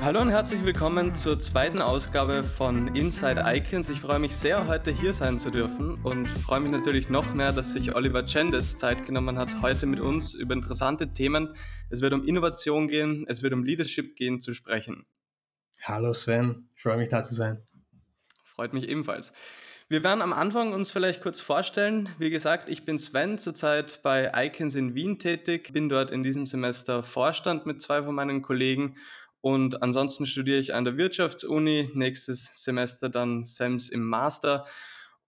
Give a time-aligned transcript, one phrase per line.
[0.00, 3.88] Hallo und herzlich willkommen zur zweiten Ausgabe von Inside Icons.
[3.88, 7.52] Ich freue mich sehr, heute hier sein zu dürfen und freue mich natürlich noch mehr,
[7.52, 11.54] dass sich Oliver Chendes Zeit genommen hat, heute mit uns über interessante Themen.
[11.88, 15.06] Es wird um Innovation gehen, es wird um Leadership gehen zu sprechen.
[15.84, 17.62] Hallo Sven, ich freue mich da zu sein.
[18.42, 19.32] Freut mich ebenfalls.
[19.88, 22.08] Wir werden am Anfang uns vielleicht kurz vorstellen.
[22.18, 26.44] Wie gesagt, ich bin Sven, zurzeit bei Icons in Wien tätig, bin dort in diesem
[26.44, 28.96] Semester Vorstand mit zwei von meinen Kollegen
[29.42, 34.66] und ansonsten studiere ich an der Wirtschaftsuni, nächstes Semester dann SEMS im Master.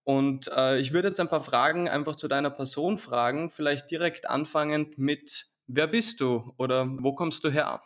[0.03, 4.29] Und äh, ich würde jetzt ein paar Fragen einfach zu deiner Person fragen, vielleicht direkt
[4.29, 7.81] anfangend mit, wer bist du oder wo kommst du her?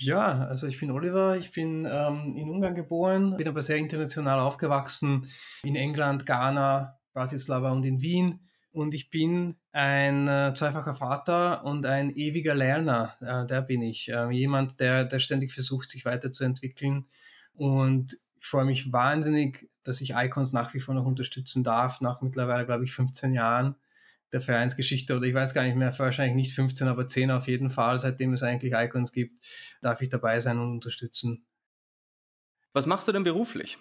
[0.00, 4.40] Ja, also ich bin Oliver, ich bin ähm, in Ungarn geboren, bin aber sehr international
[4.40, 5.30] aufgewachsen,
[5.62, 8.40] in England, Ghana, Bratislava und in Wien.
[8.72, 13.16] Und ich bin ein äh, zweifacher Vater und ein ewiger Lerner.
[13.20, 14.08] Äh, der bin ich.
[14.08, 17.06] Äh, jemand, der, der ständig versucht, sich weiterzuentwickeln.
[17.52, 22.22] Und ich freue mich wahnsinnig, dass ich Icons nach wie vor noch unterstützen darf, nach
[22.22, 23.74] mittlerweile, glaube ich, 15 Jahren
[24.32, 27.70] der Vereinsgeschichte oder ich weiß gar nicht mehr, wahrscheinlich nicht 15, aber 10 auf jeden
[27.70, 29.44] Fall, seitdem es eigentlich Icons gibt,
[29.80, 31.44] darf ich dabei sein und unterstützen.
[32.72, 33.78] Was machst du denn beruflich?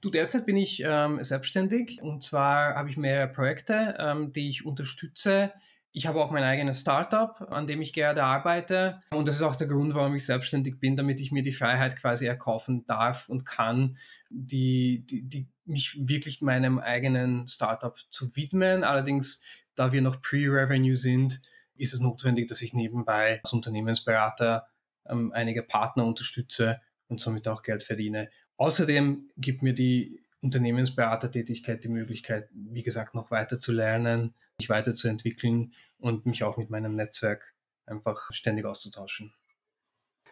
[0.00, 4.64] Du, derzeit bin ich ähm, selbstständig und zwar habe ich mehrere Projekte, ähm, die ich
[4.64, 5.52] unterstütze.
[5.92, 9.02] Ich habe auch mein eigenes Startup, an dem ich gerade arbeite.
[9.10, 11.96] Und das ist auch der Grund, warum ich selbstständig bin, damit ich mir die Freiheit
[11.96, 13.96] quasi erkaufen darf und kann,
[14.28, 18.84] die, die, die mich wirklich meinem eigenen Startup zu widmen.
[18.84, 19.42] Allerdings,
[19.74, 21.42] da wir noch Pre-Revenue sind,
[21.76, 24.68] ist es notwendig, dass ich nebenbei als Unternehmensberater
[25.08, 28.30] ähm, einige Partner unterstütze und somit auch Geld verdiene.
[28.56, 35.74] Außerdem gibt mir die Unternehmensberatertätigkeit die Möglichkeit, wie gesagt, noch weiter zu lernen, mich weiterzuentwickeln
[35.98, 37.54] und mich auch mit meinem Netzwerk
[37.86, 39.34] einfach ständig auszutauschen.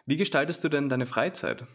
[0.05, 1.65] Wie gestaltest du denn deine Freizeit?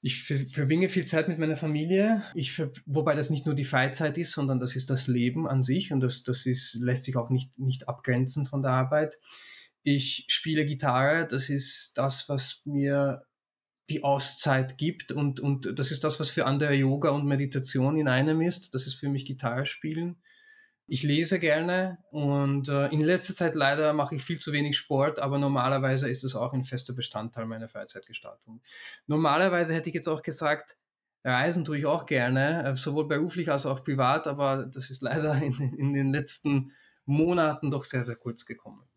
[0.00, 4.32] Ich verbringe viel Zeit mit meiner Familie, ich wobei das nicht nur die Freizeit ist,
[4.32, 7.58] sondern das ist das Leben an sich und das, das ist, lässt sich auch nicht,
[7.58, 9.18] nicht abgrenzen von der Arbeit.
[9.82, 13.24] Ich spiele Gitarre, das ist das, was mir
[13.90, 18.06] die Auszeit gibt und, und das ist das, was für andere Yoga und Meditation in
[18.06, 18.74] einem ist.
[18.74, 20.16] Das ist für mich Gitarre spielen.
[20.90, 25.18] Ich lese gerne und äh, in letzter Zeit leider mache ich viel zu wenig Sport,
[25.18, 28.62] aber normalerweise ist es auch ein fester Bestandteil meiner Freizeitgestaltung.
[29.06, 30.78] Normalerweise hätte ich jetzt auch gesagt,
[31.24, 35.36] Reisen tue ich auch gerne, äh, sowohl beruflich als auch privat, aber das ist leider
[35.42, 36.72] in, in den letzten
[37.04, 38.87] Monaten doch sehr, sehr kurz gekommen.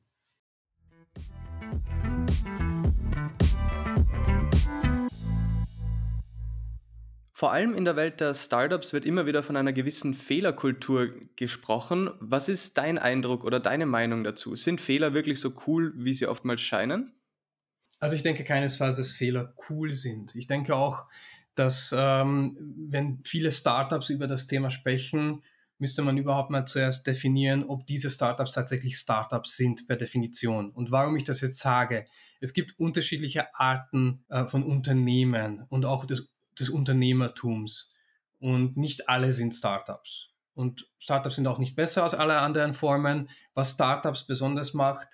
[7.42, 12.12] Vor allem in der Welt der Startups wird immer wieder von einer gewissen Fehlerkultur gesprochen.
[12.20, 14.56] Was ist dein Eindruck oder deine Meinung dazu?
[14.56, 17.16] Sind Fehler wirklich so cool, wie sie oftmals scheinen?
[18.00, 20.36] Also ich denke keinesfalls, dass Fehler cool sind.
[20.36, 21.08] Ich denke auch,
[21.56, 25.42] dass ähm, wenn viele Startups über das Thema sprechen,
[25.80, 30.70] müsste man überhaupt mal zuerst definieren, ob diese Startups tatsächlich Startups sind per Definition.
[30.70, 32.06] Und warum ich das jetzt sage,
[32.40, 36.30] es gibt unterschiedliche Arten äh, von Unternehmen und auch das
[36.60, 37.94] des Unternehmertums.
[38.40, 40.30] Und nicht alle sind Startups.
[40.54, 43.30] Und Startups sind auch nicht besser als alle anderen Formen.
[43.54, 45.08] Was Startups besonders macht,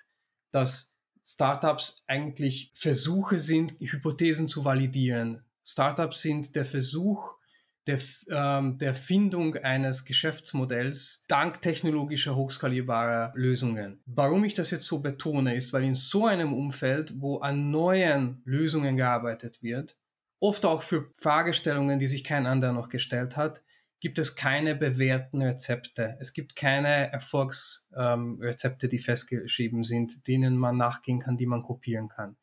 [0.50, 5.42] dass Startups eigentlich Versuche sind, Hypothesen zu validieren.
[5.64, 7.38] Startups sind der Versuch
[7.86, 7.98] der,
[8.30, 14.00] ähm, der Findung eines Geschäftsmodells dank technologischer hochskalierbarer Lösungen.
[14.04, 18.42] Warum ich das jetzt so betone, ist, weil in so einem Umfeld, wo an neuen
[18.44, 19.96] Lösungen gearbeitet wird,
[20.40, 23.62] oft auch für Fragestellungen, die sich kein anderer noch gestellt hat,
[24.00, 26.16] gibt es keine bewährten Rezepte.
[26.20, 32.08] Es gibt keine Erfolgsrezepte, ähm, die festgeschrieben sind, denen man nachgehen kann, die man kopieren
[32.08, 32.36] kann.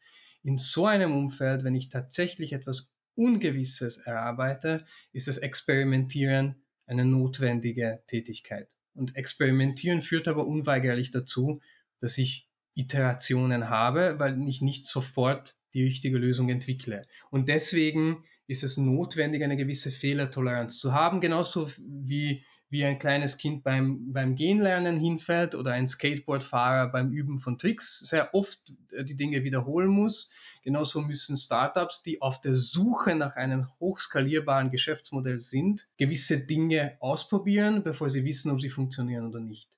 [0.44, 8.04] In so einem Umfeld, wenn ich tatsächlich etwas Ungewisses erarbeite, ist das Experimentieren eine notwendige
[8.08, 8.70] Tätigkeit.
[8.94, 11.62] Und Experimentieren führt aber unweigerlich dazu,
[12.02, 17.06] dass ich Iterationen habe, weil ich nicht sofort die richtige Lösung entwickle.
[17.30, 23.38] Und deswegen ist es notwendig, eine gewisse Fehlertoleranz zu haben, genauso wie, wie ein kleines
[23.38, 29.04] Kind beim, beim Genlernen hinfällt oder ein Skateboardfahrer beim Üben von Tricks sehr oft äh,
[29.04, 30.30] die Dinge wiederholen muss.
[30.64, 37.84] Genauso müssen Startups, die auf der Suche nach einem hochskalierbaren Geschäftsmodell sind, gewisse Dinge ausprobieren,
[37.84, 39.75] bevor sie wissen, ob sie funktionieren oder nicht.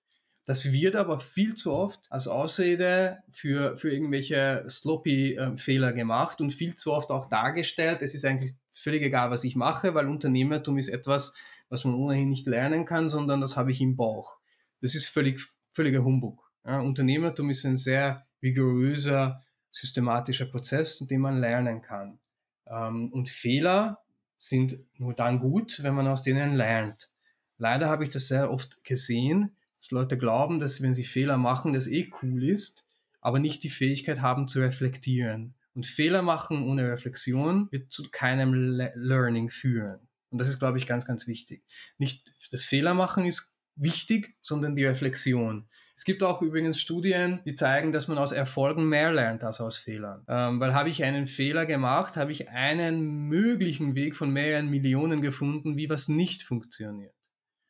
[0.47, 6.73] Das wird aber viel zu oft als Ausrede für, für irgendwelche sloppy-Fehler gemacht und viel
[6.75, 8.01] zu oft auch dargestellt.
[8.01, 11.35] Es ist eigentlich völlig egal, was ich mache, weil Unternehmertum ist etwas,
[11.67, 14.39] was man ohnehin nicht lernen kann, sondern das habe ich im Bauch.
[14.79, 15.41] das ist völlig,
[15.73, 16.49] völliger Humbug.
[16.65, 22.19] Ja, Unternehmertum ist ein sehr rigoröser, systematischer Prozess, den man lernen kann.
[22.67, 23.99] Ähm, und Fehler
[24.37, 27.09] sind nur dann gut, wenn man aus denen lernt.
[27.57, 31.73] Leider habe ich das sehr oft gesehen, dass Leute glauben, dass wenn sie Fehler machen,
[31.73, 32.85] das eh cool ist,
[33.21, 35.55] aber nicht die Fähigkeit haben zu reflektieren.
[35.73, 39.99] Und Fehler machen ohne Reflexion wird zu keinem Le Learning führen.
[40.29, 41.63] Und das ist, glaube ich, ganz, ganz wichtig.
[41.97, 45.67] Nicht das Fehler machen ist wichtig, sondern die Reflexion.
[45.95, 49.77] Es gibt auch übrigens Studien, die zeigen, dass man aus Erfolgen mehr lernt als aus
[49.77, 50.23] Fehlern.
[50.27, 55.21] Ähm, weil habe ich einen Fehler gemacht, habe ich einen möglichen Weg von mehreren Millionen
[55.23, 57.16] gefunden, wie was nicht funktioniert.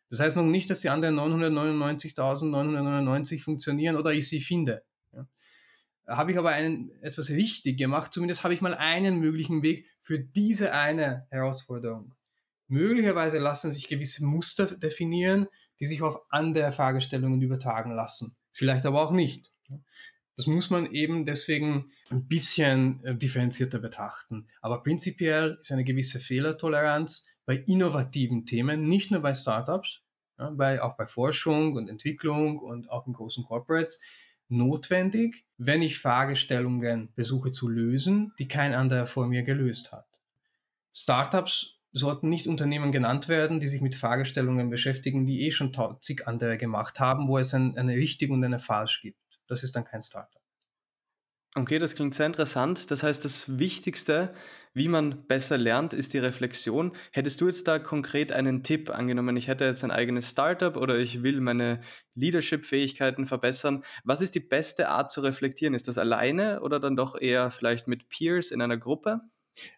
[0.10, 4.84] Das heißt noch nicht, dass die anderen 999.999 funktionieren oder ich sie finde.
[6.08, 10.20] Habe ich aber einen, etwas richtig gemacht, zumindest habe ich mal einen möglichen Weg für
[10.20, 12.14] diese eine Herausforderung.
[12.70, 15.48] Möglicherweise lassen sich gewisse Muster definieren,
[15.80, 18.38] die sich auf andere Fragestellungen übertragen lassen.
[18.54, 19.52] Vielleicht aber auch nicht.
[20.38, 24.48] Das muss man eben deswegen ein bisschen äh, differenzierter betrachten.
[24.62, 30.02] Aber prinzipiell ist eine gewisse Fehlertoleranz bei innovativen Themen, nicht nur bei Startups,
[30.38, 34.02] ja, bei, auch bei Forschung und Entwicklung und auch in großen Corporates,
[34.50, 40.06] notwendig, wenn ich Fragestellungen versuche zu lösen, die kein anderer vor mir gelöst hat.
[40.94, 45.72] Startups sollten nicht Unternehmen genannt werden, die sich mit Fragestellungen beschäftigen, die eh schon
[46.02, 49.40] zig andere gemacht haben, wo es ein, eine richtig und eine falsch gibt.
[49.48, 50.37] Das ist dann kein Startup.
[51.58, 52.92] Okay, das klingt sehr interessant.
[52.92, 54.32] Das heißt, das Wichtigste,
[54.76, 56.92] wie man besser lernt, ist die Reflexion.
[57.12, 59.36] Hättest du jetzt da konkret einen Tipp angenommen?
[59.38, 61.82] Ich hätte jetzt ein eigenes Startup oder ich will meine
[62.14, 63.84] Leadership-Fähigkeiten verbessern.
[64.04, 65.74] Was ist die beste Art zu reflektieren?
[65.74, 69.22] Ist das alleine oder dann doch eher vielleicht mit Peers in einer Gruppe?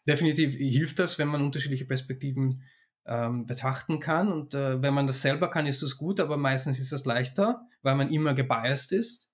[0.06, 2.62] Definitiv hilft das, wenn man unterschiedliche Perspektiven
[3.06, 4.34] ähm, betrachten kann.
[4.34, 7.66] Und äh, wenn man das selber kann, ist das gut, aber meistens ist das leichter,
[7.84, 9.29] weil man immer gebiased ist.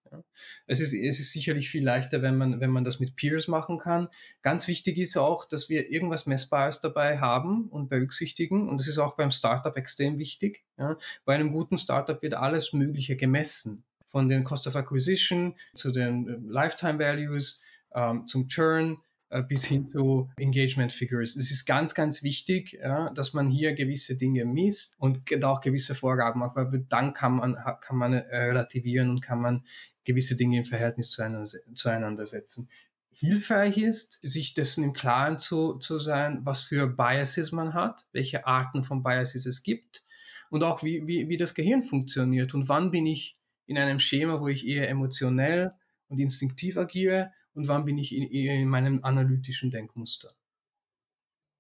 [0.68, 3.80] Es ist, es ist sicherlich viel leichter, wenn man, wenn man das mit Peers machen
[3.80, 4.10] kann.
[4.42, 8.70] Ganz wichtig ist auch, dass wir irgendwas Messbares dabei haben und berücksichtigen.
[8.70, 10.64] Und das ist auch beim Startup extrem wichtig.
[10.78, 10.98] Ja.
[11.26, 13.84] Bei einem guten Startup wird alles Mögliche gemessen.
[14.08, 17.62] Von den Cost of Acquisition zu den äh, Lifetime Values,
[17.94, 18.98] ähm, zum Churn,
[19.30, 21.36] äh, bis hin zu Engagement Figures.
[21.36, 25.96] Es ist ganz, ganz wichtig, ja, dass man hier gewisse Dinge misst und auch gewisse
[25.96, 29.66] Vorgaben macht, weil dann kann man, kann man relativieren und kann man
[30.06, 32.70] gewisse Dinge im Verhältnis zueinander setzen.
[33.12, 38.46] Hilfreich ist, sich dessen im Klaren zu, zu sein, was für Biases man hat, welche
[38.46, 40.04] Arten von Biases es gibt
[40.50, 43.38] und auch wie, wie, wie das Gehirn funktioniert und wann bin ich
[43.68, 45.74] in einem Schema, wo ich eher emotionell
[46.08, 50.36] und instinktiv agiere und wann bin ich in, in meinem analytischen Denkmuster.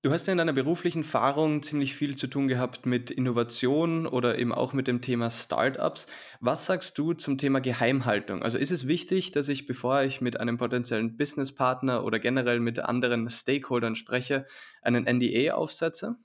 [0.05, 4.37] Du hast ja in deiner beruflichen Erfahrung ziemlich viel zu tun gehabt mit Innovation oder
[4.37, 6.05] eben auch mit dem Thema Startups.
[6.39, 8.43] Was sagst du zum Thema Geheimhaltung?
[8.43, 12.77] Also ist es wichtig, dass ich, bevor ich mit einem potenziellen Businesspartner oder generell mit
[12.77, 14.45] anderen Stakeholdern spreche,
[14.83, 16.17] einen NDA aufsetze?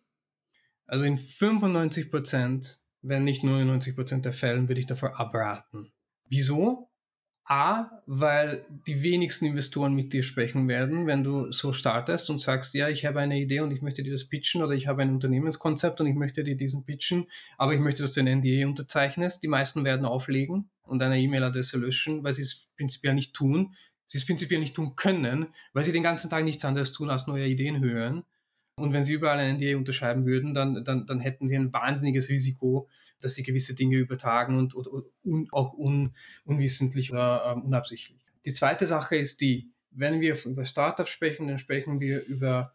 [0.85, 5.91] Also in 95 Prozent, wenn nicht 99 Prozent der Fällen, würde ich davor abraten.
[6.29, 6.90] Wieso?
[7.51, 12.75] A, weil die wenigsten Investoren mit dir sprechen werden, wenn du so startest und sagst,
[12.75, 15.13] ja, ich habe eine Idee und ich möchte dir das pitchen oder ich habe ein
[15.13, 17.27] Unternehmenskonzept und ich möchte dir diesen pitchen,
[17.59, 19.43] aber ich möchte, dass du ein NDA unterzeichnest.
[19.43, 23.75] Die meisten werden auflegen und deine E-Mail-Adresse löschen, weil sie es prinzipiell nicht tun.
[24.07, 27.27] Sie es prinzipiell nicht tun können, weil sie den ganzen Tag nichts anderes tun, als
[27.27, 28.23] neue Ideen hören.
[28.81, 32.29] Und wenn sie überall ein NDA unterschreiben würden, dann, dann, dann hätten sie ein wahnsinniges
[32.29, 32.89] Risiko,
[33.21, 38.19] dass sie gewisse Dinge übertragen und, und, und auch un, unwissentlich oder ähm, unabsichtlich.
[38.45, 42.75] Die zweite Sache ist die, wenn wir über Startups sprechen, dann sprechen wir über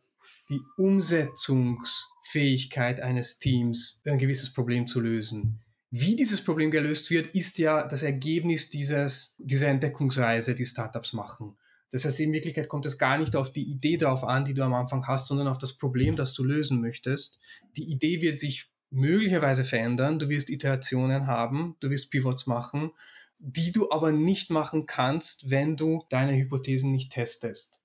[0.50, 5.60] die Umsetzungsfähigkeit eines Teams, ein gewisses Problem zu lösen.
[5.92, 11.56] Wie dieses Problem gelöst wird, ist ja das Ergebnis dieses, dieser Entdeckungsreise, die Startups machen.
[11.92, 14.63] Das heißt, in Wirklichkeit kommt es gar nicht auf die Idee drauf an, die du
[14.63, 17.39] am Anfang hast, sondern auf das Problem, das du lösen möchtest.
[17.77, 22.92] Die Idee wird sich möglicherweise verändern, du wirst Iterationen haben, du wirst Pivots machen,
[23.38, 27.82] die du aber nicht machen kannst, wenn du deine Hypothesen nicht testest.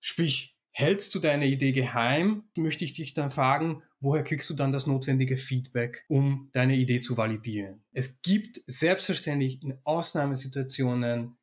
[0.00, 4.72] Sprich, hältst du deine Idee geheim, möchte ich dich dann fragen, woher kriegst du dann
[4.72, 7.82] das notwendige Feedback, um deine Idee zu validieren?
[7.92, 11.36] Es gibt selbstverständlich in Ausnahmesituationen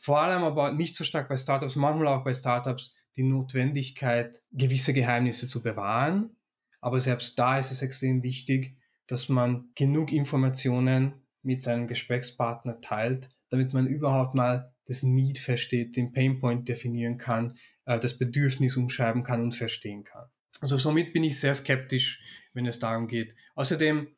[0.00, 4.92] vor allem aber nicht so stark bei Startups, manchmal auch bei Startups die Notwendigkeit, gewisse
[4.92, 6.36] Geheimnisse zu bewahren.
[6.80, 13.30] Aber selbst da ist es extrem wichtig, dass man genug Informationen mit seinem Gesprächspartner teilt,
[13.50, 19.22] damit man überhaupt mal das Need versteht, den Painpoint definieren kann, äh, das Bedürfnis umschreiben
[19.22, 20.28] kann und verstehen kann.
[20.60, 22.20] Also somit bin ich sehr skeptisch,
[22.52, 23.34] wenn es darum geht.
[23.54, 24.08] Außerdem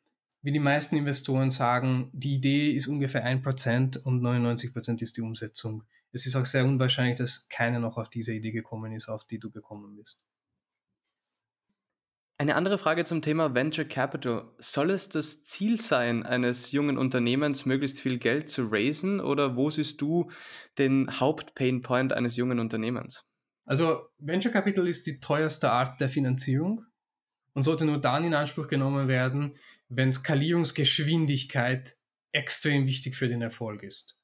[0.47, 5.83] wie die meisten Investoren sagen, die Idee ist ungefähr 1% und 99% ist die Umsetzung.
[6.13, 9.39] Es ist auch sehr unwahrscheinlich, dass keiner noch auf diese Idee gekommen ist, auf die
[9.39, 10.23] du gekommen bist.
[12.37, 14.49] Eine andere Frage zum Thema Venture Capital.
[14.57, 19.69] Soll es das Ziel sein, eines jungen Unternehmens möglichst viel Geld zu raisen oder wo
[19.69, 20.31] siehst du
[20.77, 23.29] den Hauptpainpoint eines jungen Unternehmens?
[23.65, 26.85] Also Venture Capital ist die teuerste Art der Finanzierung
[27.53, 29.57] und sollte nur dann in Anspruch genommen werden,
[29.89, 31.97] wenn Skalierungsgeschwindigkeit
[32.31, 34.17] extrem wichtig für den Erfolg ist.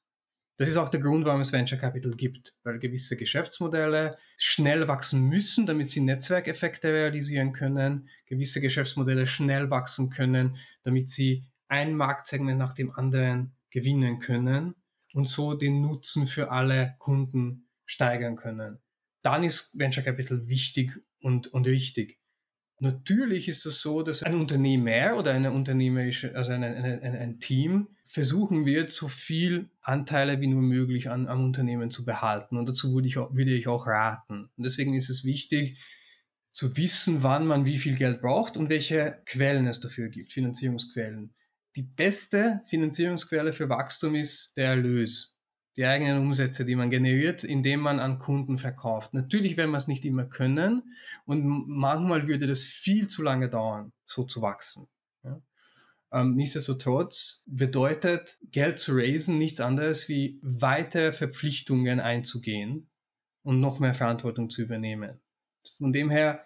[0.56, 5.28] Das ist auch der Grund, warum es Venture Capital gibt, weil gewisse Geschäftsmodelle schnell wachsen
[5.28, 12.58] müssen, damit sie Netzwerkeffekte realisieren können, gewisse Geschäftsmodelle schnell wachsen können, damit sie ein Marktsegment
[12.58, 14.76] nach dem anderen gewinnen können
[15.12, 18.78] und so den Nutzen für alle Kunden steigern können.
[19.22, 22.20] Dann ist Venture Capital wichtig und, und richtig.
[22.80, 27.88] Natürlich ist es so, dass ein Unternehmer oder eine unternehmerische, also ein, ein, ein Team
[28.06, 32.56] versuchen wird, so viel Anteile wie nur möglich an, am Unternehmen zu behalten.
[32.56, 34.50] Und dazu würde ich, würde ich auch raten.
[34.56, 35.78] Und deswegen ist es wichtig,
[36.52, 41.34] zu wissen, wann man wie viel Geld braucht und welche Quellen es dafür gibt, Finanzierungsquellen.
[41.74, 45.33] Die beste Finanzierungsquelle für Wachstum ist der Erlös
[45.76, 49.12] die eigenen Umsätze, die man generiert, indem man an Kunden verkauft.
[49.12, 53.92] Natürlich werden wir es nicht immer können und manchmal würde das viel zu lange dauern,
[54.04, 54.86] so zu wachsen.
[55.24, 55.42] Ja.
[56.12, 62.88] Ähm, nichtsdestotrotz bedeutet Geld zu raisen nichts anderes wie weitere Verpflichtungen einzugehen
[63.42, 65.20] und noch mehr Verantwortung zu übernehmen.
[65.78, 66.44] Von dem her,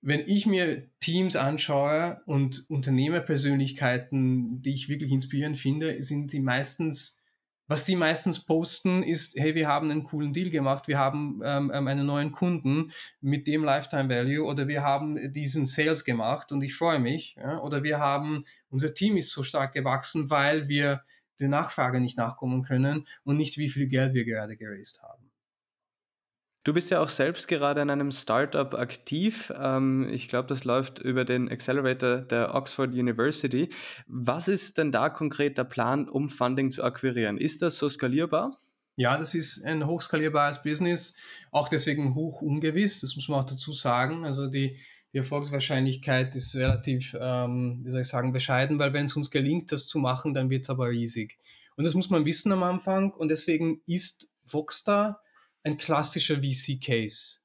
[0.00, 7.23] wenn ich mir Teams anschaue und Unternehmerpersönlichkeiten, die ich wirklich inspirierend finde, sind sie meistens
[7.66, 11.70] was die meistens posten, ist, hey, wir haben einen coolen Deal gemacht, wir haben ähm,
[11.74, 16.62] ähm, einen neuen Kunden mit dem Lifetime Value oder wir haben diesen Sales gemacht und
[16.62, 17.36] ich freue mich.
[17.36, 17.60] Ja?
[17.60, 21.02] Oder wir haben, unser Team ist so stark gewachsen, weil wir
[21.40, 25.23] der Nachfrage nicht nachkommen können und nicht wie viel Geld wir gerade geraced haben.
[26.64, 29.52] Du bist ja auch selbst gerade in einem Startup aktiv.
[29.54, 33.68] Ähm, ich glaube, das läuft über den Accelerator der Oxford University.
[34.06, 37.36] Was ist denn da konkret der Plan, um Funding zu akquirieren?
[37.36, 38.58] Ist das so skalierbar?
[38.96, 41.16] Ja, das ist ein hochskalierbares Business,
[41.50, 44.24] auch deswegen hoch ungewiss, das muss man auch dazu sagen.
[44.24, 44.78] Also die,
[45.12, 49.72] die Erfolgswahrscheinlichkeit ist relativ, ähm, wie soll ich sagen, bescheiden, weil wenn es uns gelingt,
[49.72, 51.38] das zu machen, dann wird es aber riesig.
[51.76, 55.20] Und das muss man wissen am Anfang und deswegen ist Voxstar
[55.64, 57.38] ein klassischer VC-Case.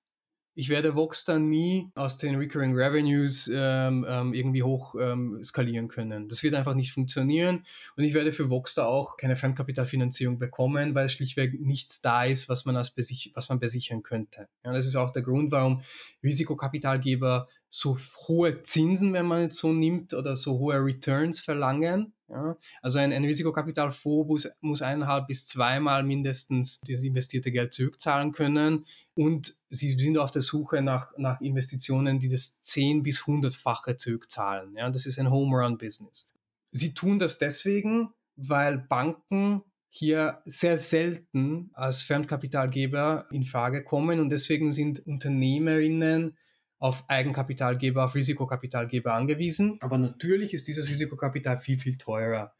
[0.55, 6.27] Ich werde Voxstar nie aus den Recurring Revenues ähm, ähm, irgendwie hoch ähm, skalieren können.
[6.27, 7.63] Das wird einfach nicht funktionieren.
[7.95, 12.65] Und ich werde für Voxstar auch keine Fremdkapitalfinanzierung bekommen, weil schlichtweg nichts da ist, was
[12.65, 12.93] man, als
[13.33, 14.49] was man besichern könnte.
[14.65, 15.81] Ja, das ist auch der Grund, warum
[16.23, 17.97] Risikokapitalgeber so
[18.27, 22.11] hohe Zinsen, wenn man es so nimmt, oder so hohe Returns verlangen.
[22.29, 22.57] Ja?
[22.81, 29.55] Also ein, ein Risikokapitalfonds muss, eineinhalb bis zweimal mindestens das investierte Geld zurückzahlen können und
[29.69, 34.75] sie sind auf der Suche nach, nach Investitionen, die das zehn bis hundertfache zurückzahlen.
[34.75, 34.89] Ja?
[34.89, 36.33] Das ist ein Home-Run-Business.
[36.71, 44.29] Sie tun das deswegen, weil Banken hier sehr selten als Fremdkapitalgeber in Frage kommen und
[44.29, 46.37] deswegen sind Unternehmerinnen
[46.79, 49.77] auf Eigenkapitalgeber, auf Risikokapitalgeber angewiesen.
[49.81, 52.53] Aber natürlich ist dieses Risikokapital viel, viel teurer.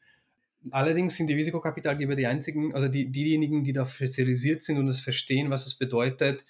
[0.71, 4.99] Allerdings sind die Risikokapitalgeber die einzigen, also die, diejenigen, die darauf spezialisiert sind und es
[4.99, 6.45] verstehen, was es bedeutet,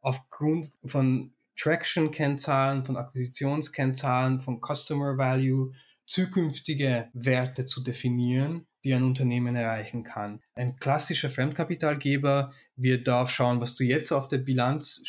[0.00, 5.72] aufgrund von Traction-Kennzahlen, von Akquisitionskennzahlen, von Customer Value
[6.06, 10.40] zukünftige Werte zu definieren, die ein Unternehmen erreichen kann.
[10.56, 15.04] Ein klassischer Fremdkapitalgeber wird darauf schauen, was du jetzt auf der Bilanz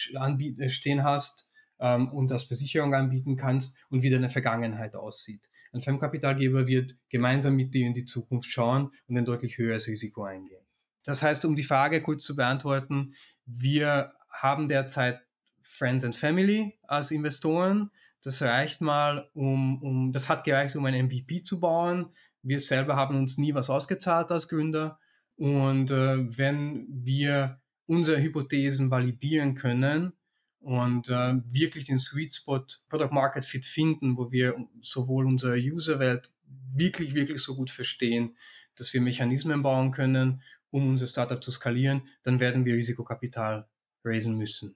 [0.67, 1.49] stehen hast,
[1.79, 5.49] ähm, und als Besicherung anbieten kannst und wie deine Vergangenheit aussieht.
[5.73, 10.23] Ein Fremdkapitalgeber wird gemeinsam mit dir in die Zukunft schauen und ein deutlich höheres Risiko
[10.23, 10.63] eingehen.
[11.03, 13.15] Das heißt, um die Frage kurz zu beantworten,
[13.45, 15.21] wir haben derzeit
[15.61, 17.89] Friends and Family als Investoren.
[18.21, 22.09] Das reicht mal, um, um, das hat gereicht, um ein MVP zu bauen.
[22.41, 24.99] Wir selber haben uns nie was ausgezahlt als Gründer.
[25.35, 30.13] Und äh, wenn wir unsere Hypothesen validieren können,
[30.63, 36.31] und äh, wirklich den Sweet Spot Product Market Fit finden, wo wir sowohl unsere Userwelt
[36.73, 38.37] wirklich, wirklich so gut verstehen,
[38.75, 40.41] dass wir Mechanismen bauen können,
[40.71, 43.67] um unser Startup zu skalieren, dann werden wir Risikokapital
[44.03, 44.75] raisen müssen.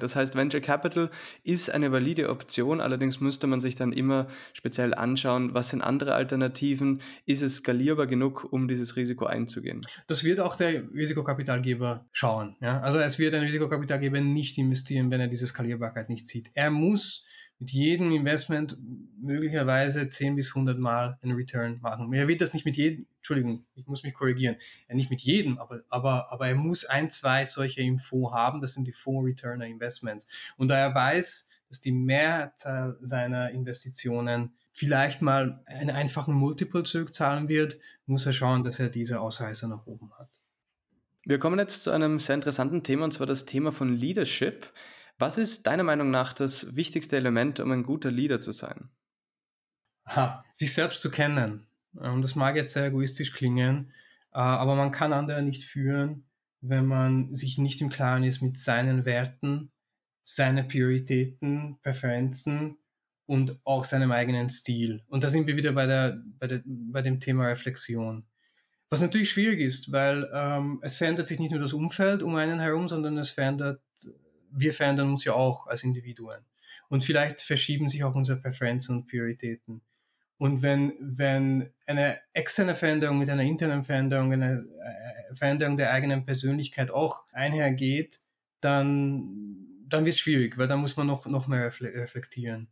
[0.00, 1.08] Das heißt, Venture Capital
[1.44, 6.14] ist eine valide Option, allerdings müsste man sich dann immer speziell anschauen, was sind andere
[6.14, 9.86] Alternativen, ist es skalierbar genug, um dieses Risiko einzugehen.
[10.08, 12.56] Das wird auch der Risikokapitalgeber schauen.
[12.60, 12.80] Ja?
[12.80, 16.50] Also es wird ein Risikokapitalgeber nicht investieren, wenn er diese Skalierbarkeit nicht sieht.
[16.54, 17.24] Er muss
[17.64, 18.76] mit jedem Investment
[19.18, 22.12] möglicherweise 10 bis 100 Mal einen Return machen.
[22.12, 24.56] Er wird das nicht mit jedem, Entschuldigung, ich muss mich korrigieren,
[24.90, 28.86] nicht mit jedem, aber, aber, aber er muss ein, zwei solche Info haben, das sind
[28.86, 30.28] die Full Returner Investments.
[30.58, 37.48] Und da er weiß, dass die Mehrzahl seiner Investitionen vielleicht mal einen einfachen Multiple zurückzahlen
[37.48, 40.28] wird, muss er schauen, dass er diese Ausreißer nach oben hat.
[41.24, 44.70] Wir kommen jetzt zu einem sehr interessanten Thema, und zwar das Thema von Leadership.
[45.18, 48.90] Was ist deiner Meinung nach das wichtigste Element, um ein guter Leader zu sein?
[50.06, 51.66] Ha, sich selbst zu kennen.
[51.92, 53.92] Und das mag jetzt sehr egoistisch klingen,
[54.32, 56.26] äh, aber man kann andere nicht führen,
[56.60, 59.70] wenn man sich nicht im Klaren ist mit seinen Werten,
[60.24, 62.78] seine Prioritäten, Präferenzen
[63.26, 65.02] und auch seinem eigenen Stil.
[65.06, 68.26] Und da sind wir wieder bei, der, bei, der, bei dem Thema Reflexion.
[68.90, 72.60] Was natürlich schwierig ist, weil ähm, es verändert sich nicht nur das Umfeld um einen
[72.60, 73.80] herum, sondern es verändert,
[74.54, 76.44] wir verändern uns ja auch als Individuen.
[76.88, 79.82] Und vielleicht verschieben sich auch unsere Präferenzen und Prioritäten.
[80.36, 84.66] Und wenn, wenn eine externe Veränderung mit einer internen Veränderung, eine
[85.30, 88.18] äh, Veränderung der eigenen Persönlichkeit auch einhergeht,
[88.60, 92.68] dann, dann wird es schwierig, weil dann muss man noch, noch mehr reflektieren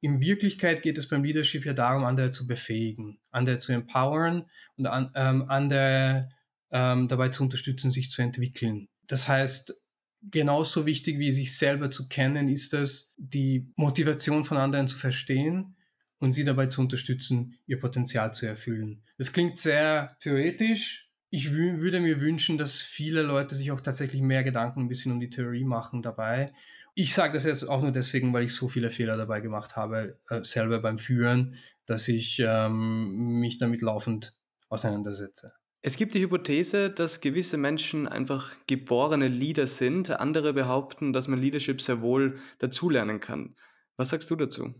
[0.00, 4.86] in Wirklichkeit geht es beim Leadership ja darum, andere zu befähigen, andere zu empowern und
[4.86, 6.28] an, ähm, andere
[6.70, 8.88] ähm, dabei zu unterstützen, sich zu entwickeln.
[9.06, 9.74] Das heißt,
[10.22, 15.76] genauso wichtig wie sich selber zu kennen, ist es, die Motivation von anderen zu verstehen
[16.18, 19.02] und sie dabei zu unterstützen, ihr Potenzial zu erfüllen.
[19.16, 21.08] Das klingt sehr theoretisch.
[21.30, 25.20] Ich würde mir wünschen, dass viele Leute sich auch tatsächlich mehr Gedanken ein bisschen um
[25.20, 26.52] die Theorie machen dabei
[27.00, 30.18] ich sage das jetzt auch nur deswegen, weil ich so viele Fehler dabei gemacht habe,
[30.30, 31.54] äh, selber beim Führen,
[31.86, 34.34] dass ich ähm, mich damit laufend
[34.68, 35.52] auseinandersetze.
[35.80, 40.10] Es gibt die Hypothese, dass gewisse Menschen einfach geborene Leader sind.
[40.10, 43.54] Andere behaupten, dass man Leadership sehr wohl dazulernen kann.
[43.96, 44.74] Was sagst du dazu?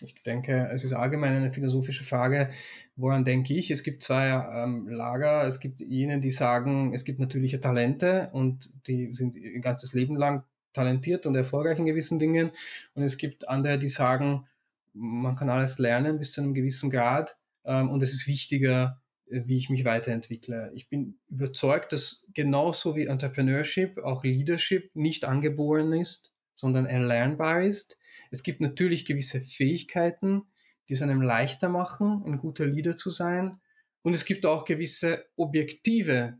[0.00, 2.50] Ich denke, es ist allgemein eine philosophische Frage.
[2.96, 3.70] Woran denke ich?
[3.70, 5.46] Es gibt zwei ähm, Lager.
[5.46, 10.16] Es gibt jene, die sagen, es gibt natürliche Talente und die sind ihr ganzes Leben
[10.16, 12.52] lang talentiert und erfolgreich in gewissen Dingen.
[12.94, 14.46] Und es gibt andere, die sagen,
[14.92, 17.36] man kann alles lernen bis zu einem gewissen Grad.
[17.64, 18.99] Ähm, und es ist wichtiger,
[19.30, 20.72] wie ich mich weiterentwickle.
[20.74, 27.98] Ich bin überzeugt, dass genauso wie Entrepreneurship auch Leadership nicht angeboren ist, sondern erlernbar ist.
[28.30, 30.42] Es gibt natürlich gewisse Fähigkeiten,
[30.88, 33.60] die es einem leichter machen, ein guter Leader zu sein.
[34.02, 36.38] Und es gibt auch gewisse objektive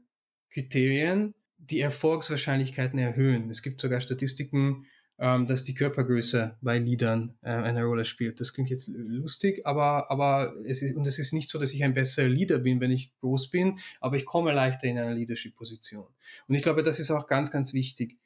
[0.51, 3.51] Kriterien, die Erfolgswahrscheinlichkeiten erhöhen.
[3.51, 4.87] Es gibt sogar Statistiken,
[5.21, 8.41] ähm, dass die Körpergröße bei Leadern äh, eine Rolle spielt.
[8.41, 11.85] Das klingt jetzt lustig, aber, aber es ist, und es ist nicht so, dass ich
[11.85, 16.07] ein besserer Leader bin, wenn ich groß bin, aber ich komme leichter in eine Leadership-Position.
[16.49, 18.17] Und ich glaube, das ist auch ganz, ganz wichtig.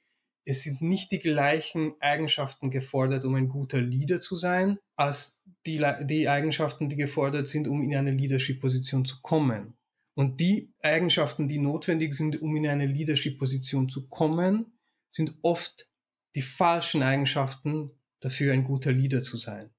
[0.45, 5.85] Es sind nicht die gleichen Eigenschaften gefordert, um ein guter Leader zu sein, als die,
[6.03, 9.75] die Eigenschaften, die gefordert sind, um in eine Leadership-Position zu kommen.
[10.15, 14.79] Und die Eigenschaften, die notwendig sind, um in eine Leadership-Position zu kommen,
[15.11, 15.89] sind oft
[16.35, 19.70] die falschen Eigenschaften dafür, ein guter Leader zu sein.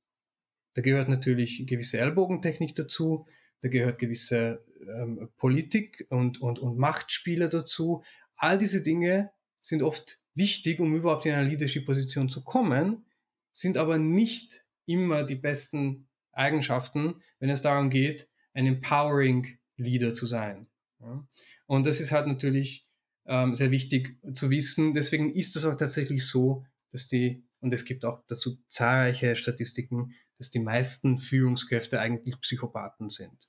[0.74, 3.28] Da gehört natürlich gewisse Ellbogentechnik dazu,
[3.62, 8.04] da gehört gewisse ähm, Politik und, und, und Machtspiele dazu.
[8.36, 13.06] All diese Dinge sind oft wichtig, um überhaupt in eine Leadership-Position zu kommen,
[13.54, 20.26] sind aber nicht immer die besten Eigenschaften, wenn es darum geht, ein empowering Leader zu
[20.26, 20.68] sein.
[21.00, 21.26] Ja.
[21.66, 22.85] Und das ist halt natürlich
[23.28, 24.94] ähm, sehr wichtig zu wissen.
[24.94, 30.14] Deswegen ist es auch tatsächlich so, dass die, und es gibt auch dazu zahlreiche Statistiken,
[30.38, 33.48] dass die meisten Führungskräfte eigentlich Psychopathen sind.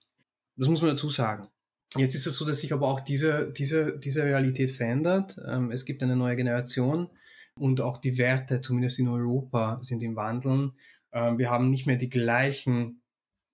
[0.57, 1.49] Das muss man dazu sagen.
[1.97, 5.39] Jetzt ist es so, dass sich aber auch diese, diese, diese Realität verändert.
[5.47, 7.11] Ähm, es gibt eine neue Generation
[7.59, 10.73] und auch die Werte, zumindest in Europa, sind im Wandeln.
[11.12, 13.03] Ähm, wir haben nicht mehr die gleichen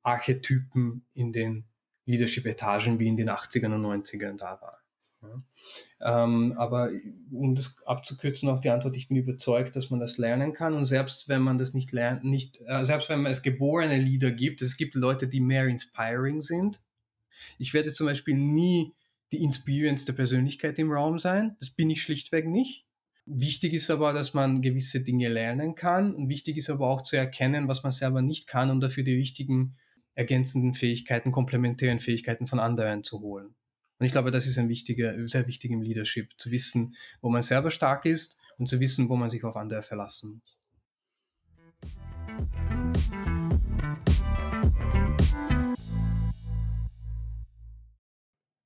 [0.02, 1.68] Archetypen in den
[2.06, 4.81] Leadership-Etagen wie in den 80ern und 90ern da war.
[5.22, 6.24] Ja.
[6.24, 6.90] Ähm, aber
[7.30, 10.74] um das abzukürzen, auch die Antwort, ich bin überzeugt, dass man das lernen kann.
[10.74, 14.62] Und selbst wenn man das nicht lernt, nicht, äh, selbst wenn es geborene Leader gibt,
[14.62, 16.82] es gibt Leute, die mehr inspiring sind.
[17.58, 18.92] Ich werde zum Beispiel nie
[19.30, 21.56] die inspirierendste Persönlichkeit im Raum sein.
[21.60, 22.84] Das bin ich schlichtweg nicht.
[23.24, 26.14] Wichtig ist aber, dass man gewisse Dinge lernen kann.
[26.14, 29.14] Und wichtig ist aber auch zu erkennen, was man selber nicht kann und dafür die
[29.14, 29.76] richtigen
[30.14, 33.54] ergänzenden Fähigkeiten, komplementären Fähigkeiten von anderen zu holen.
[34.02, 37.40] Und ich glaube, das ist ein wichtiger, sehr wichtig im Leadership, zu wissen, wo man
[37.40, 40.58] selber stark ist und zu wissen, wo man sich auf andere verlassen muss.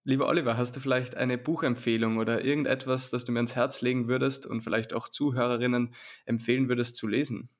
[0.05, 4.09] Lieber Oliver, hast du vielleicht eine Buchempfehlung oder irgendetwas, das du mir ans Herz legen
[4.09, 5.93] würdest und vielleicht auch Zuhörerinnen
[6.25, 7.51] empfehlen würdest zu lesen?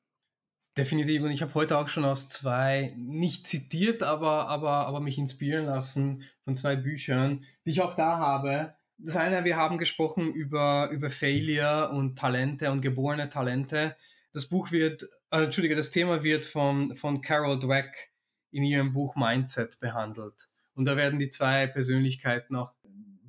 [0.77, 1.23] Definitiv.
[1.23, 5.65] Und ich habe heute auch schon aus zwei, nicht zitiert, aber, aber, aber mich inspirieren
[5.65, 8.75] lassen von zwei Büchern, die ich auch da habe.
[8.99, 13.97] Das eine, wir haben gesprochen über, über Failure und Talente und geborene Talente.
[14.33, 18.13] Das Buch wird, äh, Entschuldige, das Thema wird von, von Carol Dweck
[18.51, 20.51] in ihrem Buch Mindset behandelt.
[20.75, 22.75] Und da werden die zwei Persönlichkeiten auch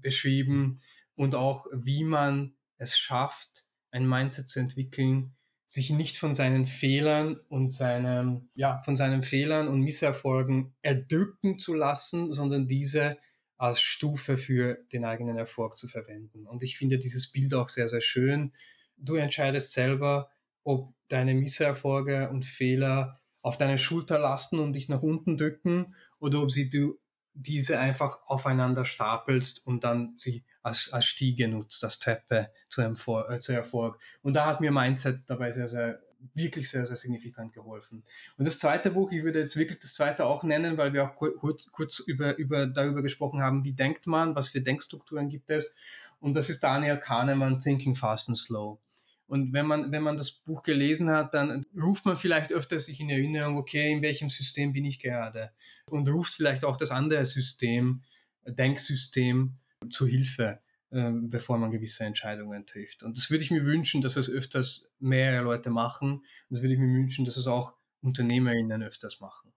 [0.01, 0.81] beschrieben
[1.15, 5.36] und auch, wie man es schafft, ein Mindset zu entwickeln,
[5.67, 11.73] sich nicht von seinen Fehlern und seinem, ja, von seinen Fehlern und Misserfolgen erdrücken zu
[11.73, 13.17] lassen, sondern diese
[13.57, 16.47] als Stufe für den eigenen Erfolg zu verwenden.
[16.47, 18.53] Und ich finde dieses Bild auch sehr, sehr schön.
[18.95, 20.29] Du entscheidest selber,
[20.63, 26.41] ob deine Misserfolge und Fehler auf deine Schulter lasten und dich nach unten drücken oder
[26.41, 26.99] ob sie du
[27.33, 33.29] diese einfach aufeinander stapelst und dann sie als, als Stiege nutzt, als Treppe zu, Erfolg,
[33.29, 33.99] äh, zu Erfolg.
[34.21, 35.99] Und da hat mir Mindset dabei sehr, sehr,
[36.33, 38.03] wirklich sehr, sehr signifikant geholfen.
[38.37, 41.15] Und das zweite Buch, ich würde jetzt wirklich das zweite auch nennen, weil wir auch
[41.15, 45.75] kurz, kurz über, über, darüber gesprochen haben, wie denkt man, was für Denkstrukturen gibt es.
[46.19, 48.79] Und das ist Daniel Kahnemann, Thinking Fast and Slow.
[49.27, 53.01] Und wenn man, wenn man das Buch gelesen hat, dann ruft man vielleicht öfter sich
[53.01, 55.51] in Erinnerung, okay, in welchem System bin ich gerade?
[55.85, 58.03] Und ruft vielleicht auch das andere System,
[58.45, 59.57] Denksystem
[59.89, 60.59] zu Hilfe,
[60.89, 63.03] äh, bevor man gewisse Entscheidungen trifft.
[63.03, 66.13] Und das würde ich mir wünschen, dass es öfters mehrere Leute machen.
[66.13, 69.53] Und das würde ich mir wünschen, dass es auch UnternehmerInnen öfters machen.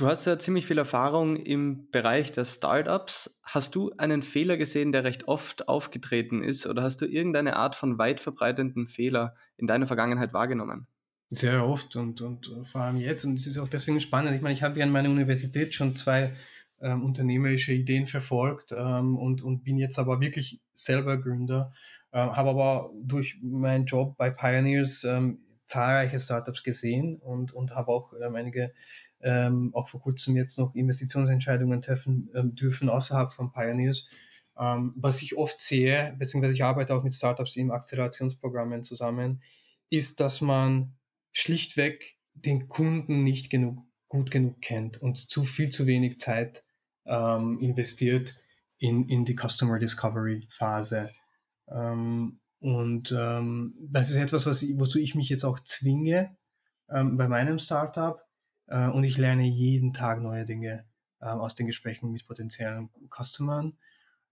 [0.00, 3.42] Du hast ja ziemlich viel Erfahrung im Bereich der Startups.
[3.44, 7.76] Hast du einen Fehler gesehen, der recht oft aufgetreten ist, oder hast du irgendeine Art
[7.76, 10.86] von weit verbreitenden Fehler in deiner Vergangenheit wahrgenommen?
[11.32, 13.24] Sehr oft und, und vor allem jetzt.
[13.24, 14.34] Und es ist auch deswegen spannend.
[14.34, 16.34] Ich meine, ich habe ja an meiner Universität schon zwei
[16.80, 21.72] ähm, unternehmerische Ideen verfolgt ähm, und, und bin jetzt aber wirklich selber Gründer.
[22.10, 27.92] Äh, habe aber durch meinen Job bei Pioneers ähm, zahlreiche Startups gesehen und, und habe
[27.92, 28.72] auch ähm, einige
[29.20, 34.08] ähm, auch vor kurzem jetzt noch Investitionsentscheidungen treffen ähm, dürfen außerhalb von Pioneers.
[34.56, 39.40] Was ich oft sehe, beziehungsweise ich arbeite auch mit Startups in Akzelerationsprogrammen zusammen,
[39.88, 40.92] ist, dass man
[41.32, 46.64] schlichtweg den Kunden nicht genug, gut genug kennt und zu viel zu wenig Zeit
[47.06, 48.34] ähm, investiert
[48.78, 51.10] in, in die Customer Discovery Phase.
[51.68, 56.36] Ähm, und ähm, das ist etwas, was, wozu ich mich jetzt auch zwinge
[56.88, 58.22] ähm, bei meinem Startup,
[58.70, 60.86] äh, und ich lerne jeden Tag neue Dinge
[61.20, 63.76] äh, aus den Gesprächen mit potenziellen Customern.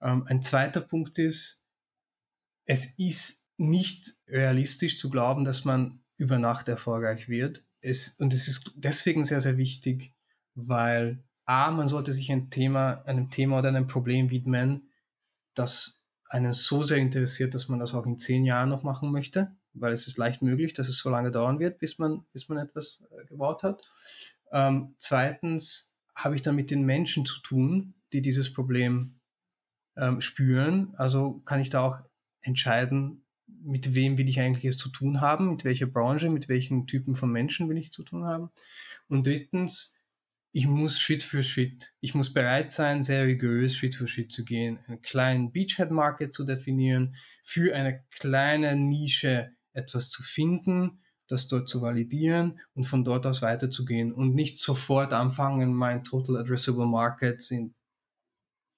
[0.00, 1.64] Ähm, ein zweiter Punkt ist,
[2.64, 7.62] es ist nicht realistisch zu glauben, dass man über Nacht erfolgreich wird.
[7.81, 10.12] Es, und es ist deswegen sehr, sehr wichtig,
[10.54, 14.90] weil A, man sollte sich ein Thema, einem Thema oder einem Problem widmen,
[15.54, 19.57] das einen so sehr interessiert, dass man das auch in zehn Jahren noch machen möchte,
[19.72, 22.59] weil es ist leicht möglich, dass es so lange dauern wird, bis man, bis man
[22.59, 23.83] etwas äh, gebaut hat.
[24.52, 29.20] Ähm, zweitens habe ich dann mit den Menschen zu tun, die dieses Problem
[29.96, 30.94] ähm, spüren.
[30.96, 32.00] Also kann ich da auch
[32.40, 33.24] entscheiden,
[33.62, 37.16] mit wem will ich eigentlich es zu tun haben, mit welcher Branche, mit welchen Typen
[37.16, 38.50] von Menschen will ich zu tun haben.
[39.08, 39.98] Und drittens,
[40.52, 44.44] ich muss Schritt für Schritt, ich muss bereit sein, sehr rigorös Schritt für Schritt zu
[44.44, 51.46] gehen, einen kleinen Beachhead Market zu definieren, für eine kleine Nische etwas zu finden das
[51.46, 56.87] dort zu validieren und von dort aus weiterzugehen und nicht sofort anfangen, mein Total Addressable
[56.87, 57.74] Market sind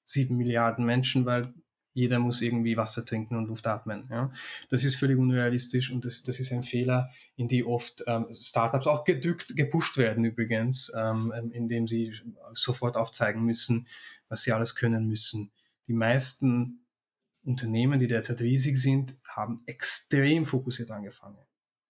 [0.04, 1.54] sieben Milliarden Menschen, weil
[2.00, 4.08] jeder muss irgendwie Wasser trinken und Luft atmen.
[4.10, 4.32] Ja?
[4.70, 8.86] Das ist völlig unrealistisch und das, das ist ein Fehler, in die oft ähm, Startups
[8.86, 12.14] auch gedückt, gepusht werden übrigens, ähm, indem sie
[12.54, 13.86] sofort aufzeigen müssen,
[14.28, 15.52] was sie alles können müssen.
[15.86, 16.86] Die meisten
[17.42, 21.38] Unternehmen, die derzeit riesig sind, haben extrem fokussiert angefangen.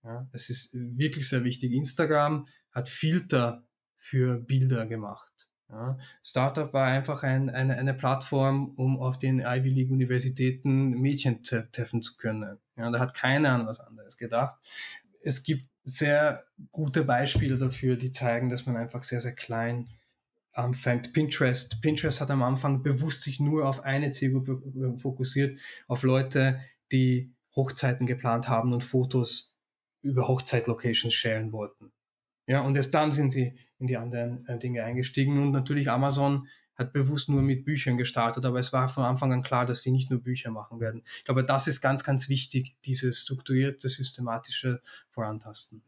[0.04, 1.72] Ja, es ist wirklich sehr wichtig.
[1.72, 5.49] Instagram hat Filter für Bilder gemacht.
[5.70, 11.42] Ja, Startup war einfach ein, eine, eine Plattform, um auf den Ivy League Universitäten Mädchen
[11.42, 12.58] treffen zu können.
[12.76, 14.58] Ja, da hat keiner an was anderes gedacht.
[15.22, 19.88] Es gibt sehr gute Beispiele dafür, die zeigen, dass man einfach sehr, sehr klein
[20.52, 21.12] anfängt.
[21.12, 21.80] Pinterest.
[21.80, 28.06] Pinterest hat am Anfang bewusst sich nur auf eine Zielgruppe fokussiert, auf Leute, die Hochzeiten
[28.06, 29.54] geplant haben und Fotos
[30.02, 31.92] über Hochzeitlocations sharen wollten.
[32.50, 35.40] Ja, und erst dann sind sie in die anderen äh, Dinge eingestiegen.
[35.40, 39.44] Und natürlich Amazon hat bewusst nur mit Büchern gestartet, aber es war von Anfang an
[39.44, 41.02] klar, dass sie nicht nur Bücher machen werden.
[41.18, 45.84] Ich glaube, das ist ganz, ganz wichtig, dieses strukturierte, systematische Vorantasten.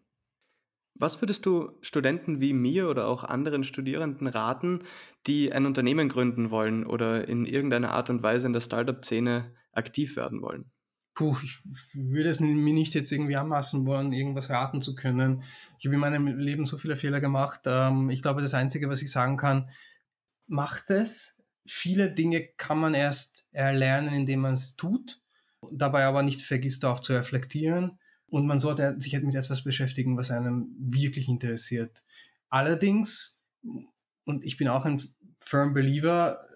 [0.94, 4.84] Was würdest du Studenten wie mir oder auch anderen Studierenden raten,
[5.26, 10.14] die ein Unternehmen gründen wollen oder in irgendeiner Art und Weise in der Startup-Szene aktiv
[10.14, 10.70] werden wollen?
[11.14, 11.58] Puh, ich
[11.92, 15.42] würde es mir nicht jetzt irgendwie anmaßen wollen, irgendwas raten zu können.
[15.78, 17.62] Ich habe in meinem Leben so viele Fehler gemacht.
[17.66, 19.68] Ähm, ich glaube, das Einzige, was ich sagen kann,
[20.46, 21.36] macht es.
[21.66, 25.20] Viele Dinge kann man erst erlernen, indem man es tut,
[25.70, 27.98] dabei aber nicht vergisst, darauf zu reflektieren.
[28.26, 32.02] Und man sollte sich halt mit etwas beschäftigen, was einem wirklich interessiert.
[32.48, 33.40] Allerdings,
[34.24, 35.02] und ich bin auch ein
[35.38, 36.46] firm Believer,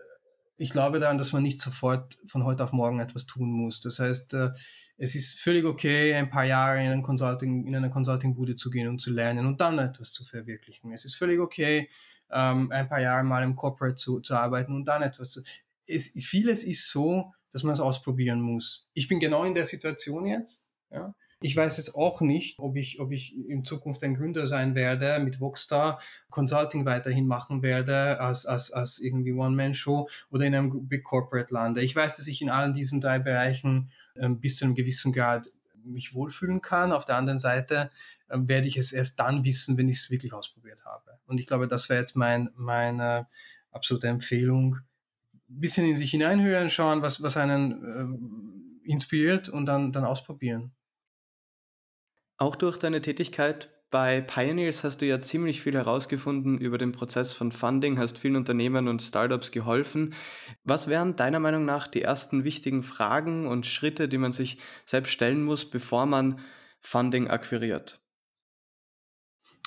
[0.58, 3.80] ich glaube daran, dass man nicht sofort von heute auf morgen etwas tun muss.
[3.80, 4.50] Das heißt, äh,
[4.96, 9.00] es ist völlig okay, ein paar Jahre in, Consulting, in eine Consulting-Bude zu gehen und
[9.00, 10.92] zu lernen und dann etwas zu verwirklichen.
[10.92, 11.90] Es ist völlig okay,
[12.30, 15.42] ähm, ein paar Jahre mal im Corporate zu, zu arbeiten und dann etwas zu.
[15.86, 18.88] Es, vieles ist so, dass man es ausprobieren muss.
[18.94, 20.68] Ich bin genau in der Situation jetzt.
[20.90, 21.14] Ja?
[21.40, 25.18] Ich weiß jetzt auch nicht, ob ich, ob ich in Zukunft ein Gründer sein werde,
[25.18, 31.04] mit Voxstar Consulting weiterhin machen werde, als, als, als irgendwie One-Man-Show oder in einem Big
[31.04, 31.82] Corporate lande.
[31.82, 35.50] Ich weiß, dass ich in allen diesen drei Bereichen ähm, bis zu einem gewissen Grad
[35.84, 36.92] mich wohlfühlen kann.
[36.92, 37.90] Auf der anderen Seite
[38.30, 41.18] ähm, werde ich es erst dann wissen, wenn ich es wirklich ausprobiert habe.
[41.26, 43.26] Und ich glaube, das wäre jetzt mein, meine
[43.70, 44.78] absolute Empfehlung.
[45.48, 50.72] Ein bisschen in sich hineinhören, schauen, was, was einen äh, inspiriert und dann, dann ausprobieren.
[52.38, 57.32] Auch durch deine Tätigkeit bei Pioneers hast du ja ziemlich viel herausgefunden über den Prozess
[57.32, 60.12] von Funding, hast vielen Unternehmen und Startups geholfen.
[60.64, 65.12] Was wären deiner Meinung nach die ersten wichtigen Fragen und Schritte, die man sich selbst
[65.12, 66.40] stellen muss, bevor man
[66.80, 68.00] Funding akquiriert?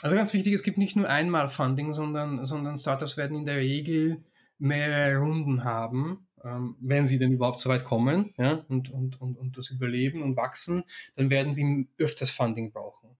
[0.01, 3.57] Also ganz wichtig, es gibt nicht nur einmal Funding, sondern, sondern Startups werden in der
[3.57, 4.23] Regel
[4.57, 9.37] mehrere Runden haben ähm, wenn sie denn überhaupt so weit kommen ja, und, und, und,
[9.37, 10.83] und das überleben und wachsen,
[11.15, 13.17] dann werden sie öfters Funding brauchen.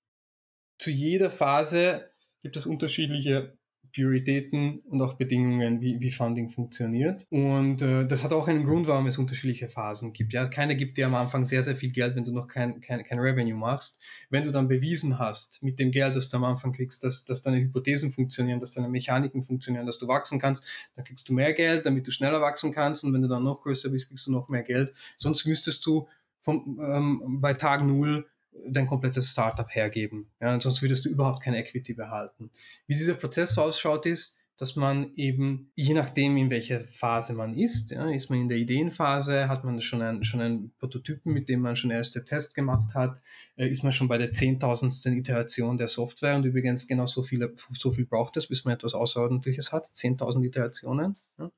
[0.78, 2.10] Zu jeder Phase
[2.42, 3.59] gibt es unterschiedliche
[3.94, 7.26] Prioritäten und auch Bedingungen, wie, wie Funding funktioniert.
[7.30, 10.34] Und äh, das hat auch einen Grund, warum es unterschiedliche Phasen gibt.
[10.34, 13.04] Ja, keiner gibt dir am Anfang sehr, sehr viel Geld, wenn du noch kein, kein,
[13.04, 14.02] kein Revenue machst.
[14.30, 17.42] Wenn du dann bewiesen hast, mit dem Geld, das du am Anfang kriegst, dass, dass
[17.42, 20.64] deine Hypothesen funktionieren, dass deine Mechaniken funktionieren, dass du wachsen kannst,
[20.96, 23.04] dann kriegst du mehr Geld, damit du schneller wachsen kannst.
[23.04, 24.94] Und wenn du dann noch größer bist, kriegst du noch mehr Geld.
[25.18, 26.08] Sonst müsstest du
[26.42, 28.26] vom, ähm, bei Tag Null
[28.68, 30.32] dein komplettes Startup hergeben.
[30.40, 32.52] Ja, sonst würdest du überhaupt keine Equity behalten.
[32.88, 37.92] Wie dieser Prozess ausschaut, ist, dass man eben, je nachdem, in welcher Phase man ist,
[37.92, 41.62] ja, ist man in der Ideenphase, hat man schon, ein, schon einen Prototypen, mit dem
[41.62, 43.22] man schon erste Tests gemacht hat,
[43.56, 47.56] äh, ist man schon bei der zehntausendsten Iteration der Software und übrigens genau so, viele,
[47.72, 51.50] so viel braucht es, bis man etwas Außerordentliches hat, 10.000 Iterationen, ja,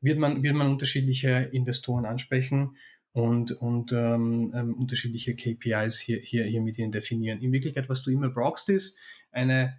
[0.00, 2.76] wird, man, wird man unterschiedliche Investoren ansprechen
[3.12, 7.40] und, und ähm, ähm, unterschiedliche KPIs hier, hier, hier mit ihnen definieren.
[7.40, 8.98] In Wirklichkeit, was du immer brauchst, ist
[9.32, 9.78] eine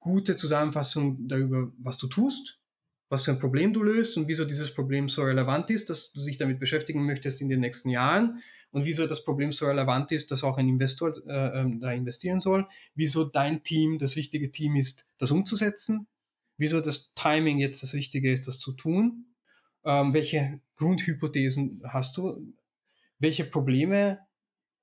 [0.00, 2.58] gute Zusammenfassung darüber, was du tust,
[3.08, 6.24] was für ein Problem du löst und wieso dieses Problem so relevant ist, dass du
[6.24, 10.30] dich damit beschäftigen möchtest in den nächsten Jahren und wieso das Problem so relevant ist,
[10.30, 14.76] dass auch ein Investor äh, ähm, da investieren soll, wieso dein Team das richtige Team
[14.76, 16.06] ist, das umzusetzen,
[16.58, 19.26] wieso das Timing jetzt das Richtige ist, das zu tun,
[19.84, 22.54] ähm, welche Grundhypothesen hast du,
[23.18, 24.18] welche Probleme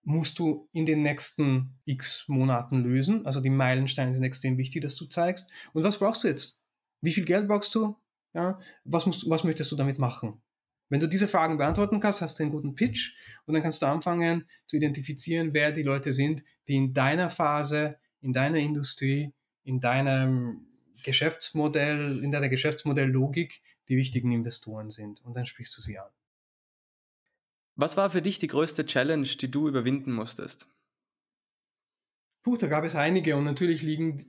[0.05, 3.25] musst du in den nächsten x Monaten lösen.
[3.25, 5.49] Also die Meilensteine sind extrem wichtig, dass du zeigst.
[5.73, 6.61] Und was brauchst du jetzt?
[7.01, 7.95] Wie viel Geld brauchst du?
[8.33, 10.41] Ja, was, musst, was möchtest du damit machen?
[10.89, 13.87] Wenn du diese Fragen beantworten kannst, hast du einen guten Pitch und dann kannst du
[13.87, 19.79] anfangen zu identifizieren, wer die Leute sind, die in deiner Phase, in deiner Industrie, in
[19.79, 20.67] deinem
[21.03, 25.23] Geschäftsmodell, in deiner Geschäftsmodelllogik die wichtigen Investoren sind.
[25.25, 26.09] Und dann sprichst du sie an.
[27.75, 30.67] Was war für dich die größte Challenge, die du überwinden musstest?
[32.43, 34.23] Puh, da gab es einige und natürlich liegen,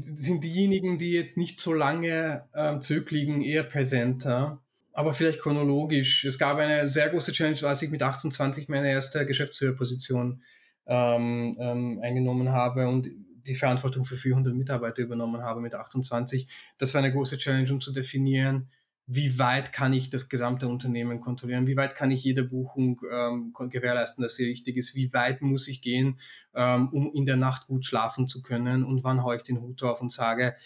[0.00, 4.62] sind diejenigen, die jetzt nicht so lange ähm, zurückliegen, eher präsenter.
[4.92, 6.24] Aber vielleicht chronologisch.
[6.24, 10.42] Es gab eine sehr große Challenge, als ich mit 28 meine erste Geschäftsführerposition
[10.86, 13.10] ähm, ähm, eingenommen habe und
[13.46, 16.48] die Verantwortung für 400 Mitarbeiter übernommen habe mit 28.
[16.78, 18.68] Das war eine große Challenge, um zu definieren,
[19.08, 23.54] wie weit kann ich das gesamte Unternehmen kontrollieren, wie weit kann ich jede Buchung ähm,
[23.70, 26.18] gewährleisten, dass sie richtig ist, wie weit muss ich gehen,
[26.54, 29.82] ähm, um in der Nacht gut schlafen zu können und wann haue ich den Hut
[29.84, 30.56] auf und sage,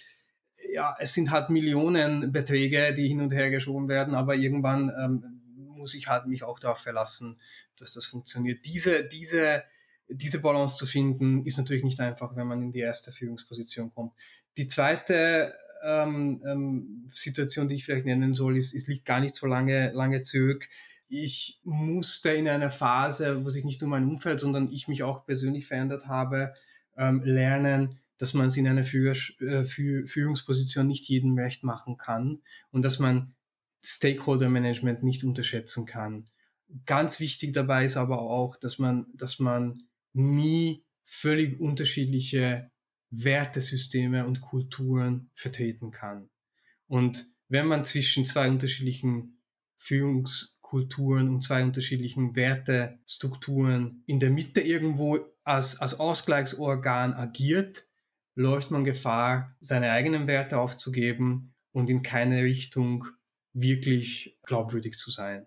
[0.72, 5.42] ja, es sind halt Millionen Beträge, die hin und her geschoben werden, aber irgendwann ähm,
[5.76, 7.38] muss ich halt mich auch darauf verlassen,
[7.76, 8.64] dass das funktioniert.
[8.64, 9.64] Diese, diese,
[10.09, 14.12] diese Balance zu finden, ist natürlich nicht einfach, wenn man in die erste Führungsposition kommt.
[14.57, 19.35] Die zweite ähm, ähm, Situation, die ich vielleicht nennen soll, ist, es liegt gar nicht
[19.35, 20.69] so lange, lange zurück.
[21.09, 25.27] Ich musste in einer Phase, wo sich nicht nur mein Umfeld, sondern ich mich auch
[25.27, 26.55] persönlich verändert habe,
[26.97, 32.83] ähm, lernen, dass man es in einer äh, Führungsposition nicht jedem recht machen kann und
[32.83, 33.35] dass man
[33.83, 36.27] Stakeholder Management nicht unterschätzen kann.
[36.87, 42.71] Ganz wichtig dabei ist aber auch, dass man, dass man nie völlig unterschiedliche
[43.11, 46.31] Wertesysteme und Kulturen vertreten kann.
[46.87, 49.42] Und wenn man zwischen zwei unterschiedlichen
[49.77, 57.85] Führungskulturen und zwei unterschiedlichen Wertestrukturen in der Mitte irgendwo als, als Ausgleichsorgan agiert,
[58.35, 63.07] läuft man Gefahr, seine eigenen Werte aufzugeben und in keine Richtung
[63.53, 65.46] wirklich glaubwürdig zu sein.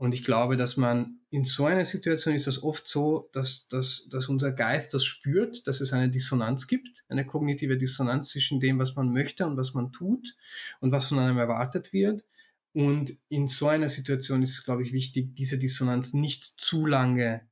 [0.00, 4.08] Und ich glaube, dass man in so einer Situation ist das oft so, dass, dass,
[4.08, 8.78] dass unser Geist das spürt, dass es eine Dissonanz gibt, eine kognitive Dissonanz zwischen dem,
[8.78, 10.38] was man möchte und was man tut
[10.80, 12.24] und was von einem erwartet wird.
[12.72, 17.46] Und in so einer Situation ist es, glaube ich, wichtig, diese Dissonanz nicht zu lange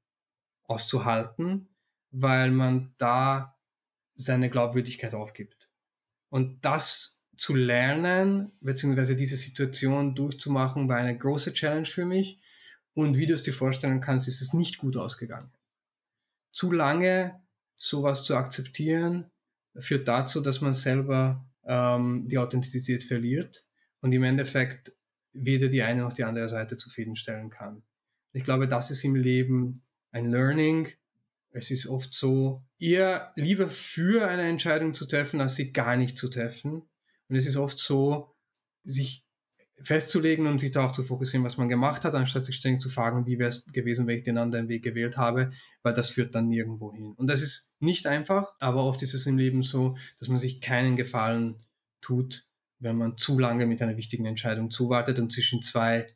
[0.65, 1.69] auszuhalten,
[2.13, 3.59] weil man da
[4.15, 5.69] seine Glaubwürdigkeit aufgibt.
[6.31, 12.41] Und das zu lernen, beziehungsweise diese Situation durchzumachen, war eine große Challenge für mich.
[12.95, 15.53] Und wie du es dir vorstellen kannst, ist es nicht gut ausgegangen.
[16.53, 17.41] Zu lange
[17.77, 19.31] sowas zu akzeptieren,
[19.77, 23.65] führt dazu, dass man selber ähm, die Authentizität verliert
[24.01, 24.93] und im Endeffekt
[25.33, 27.83] weder die eine noch die andere Seite zufriedenstellen kann.
[28.33, 30.89] Ich glaube, das ist im Leben ein Learning,
[31.51, 36.17] es ist oft so, eher lieber für eine Entscheidung zu treffen, als sie gar nicht
[36.17, 36.83] zu treffen.
[37.29, 38.35] Und es ist oft so,
[38.85, 39.25] sich
[39.83, 43.27] festzulegen und sich darauf zu fokussieren, was man gemacht hat, anstatt sich ständig zu fragen,
[43.27, 45.51] wie wäre es gewesen, wenn ich den anderen Weg gewählt habe,
[45.83, 47.13] weil das führt dann nirgendwo hin.
[47.17, 50.61] Und das ist nicht einfach, aber oft ist es im Leben so, dass man sich
[50.61, 51.65] keinen Gefallen
[52.01, 52.49] tut,
[52.81, 56.15] wenn man zu lange mit einer wichtigen Entscheidung zuwartet und zwischen zwei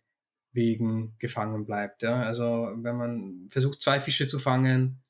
[0.52, 2.02] Wegen gefangen bleibt.
[2.02, 2.22] Ja?
[2.22, 5.02] Also wenn man versucht, zwei Fische zu fangen,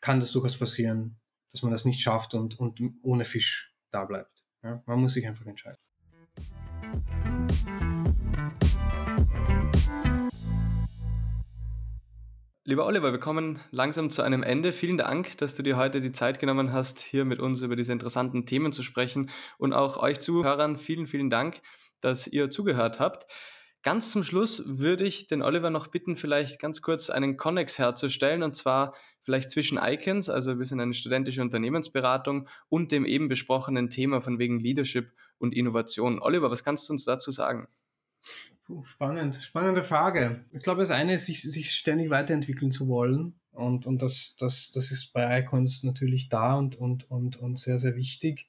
[0.00, 1.16] kann das durchaus passieren,
[1.52, 4.33] dass man das nicht schafft und, und ohne Fisch da bleibt.
[4.64, 4.82] Ja?
[4.86, 5.76] Man muss sich einfach entscheiden.
[12.66, 14.72] Lieber Oliver, wir kommen langsam zu einem Ende.
[14.72, 17.92] Vielen Dank, dass du dir heute die Zeit genommen hast, hier mit uns über diese
[17.92, 19.28] interessanten Themen zu sprechen.
[19.58, 21.60] Und auch euch Zuhörern vielen, vielen Dank,
[22.00, 23.26] dass ihr zugehört habt.
[23.84, 28.42] Ganz zum Schluss würde ich den Oliver noch bitten, vielleicht ganz kurz einen Connex herzustellen
[28.42, 33.90] und zwar vielleicht zwischen Icons, also wir sind eine studentische Unternehmensberatung und dem eben besprochenen
[33.90, 36.18] Thema von wegen Leadership und Innovation.
[36.18, 37.68] Oliver, was kannst du uns dazu sagen?
[38.64, 40.46] Puh, spannend, spannende Frage.
[40.50, 44.70] Ich glaube, das eine ist, sich, sich ständig weiterentwickeln zu wollen und, und das, das,
[44.70, 48.48] das ist bei Icons natürlich da und, und, und, und sehr, sehr wichtig.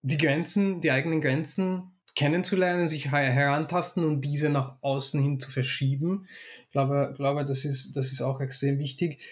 [0.00, 6.26] Die Grenzen, die eigenen Grenzen kennenzulernen, sich herantasten und diese nach außen hin zu verschieben.
[6.64, 9.22] Ich glaube, glaube das, ist, das ist auch extrem wichtig.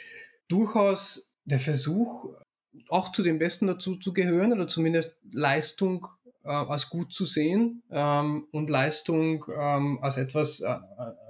[0.49, 2.35] Durchaus der Versuch,
[2.89, 6.07] auch zu den Besten dazu zu gehören oder zumindest Leistung
[6.45, 10.77] äh, als gut zu sehen ähm, und Leistung ähm, als etwas äh,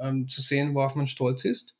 [0.00, 1.74] äh, zu sehen, worauf man stolz ist.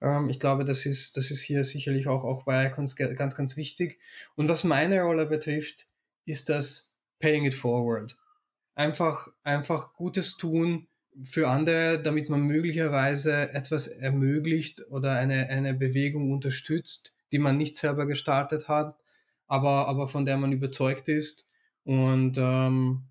[0.00, 3.56] Ähm, ich glaube, das ist, das ist hier sicherlich auch, auch bei Icons ganz, ganz
[3.56, 4.00] wichtig.
[4.36, 5.86] Und was meine Rolle betrifft,
[6.24, 8.16] ist das Paying it forward
[8.78, 10.86] einfach, einfach Gutes tun
[11.24, 17.76] für andere, damit man möglicherweise etwas ermöglicht oder eine, eine Bewegung unterstützt, die man nicht
[17.76, 18.96] selber gestartet hat,
[19.48, 21.48] aber, aber von der man überzeugt ist
[21.82, 23.08] und, ähm,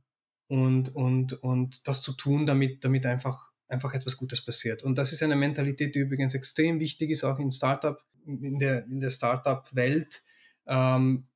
[0.48, 4.84] und, und, und das zu tun, damit, damit einfach, einfach etwas Gutes passiert.
[4.84, 8.86] Und das ist eine Mentalität, die übrigens extrem wichtig ist, auch in Startup, in der,
[8.86, 10.24] in der Startup-Welt.
[10.66, 11.28] Ähm,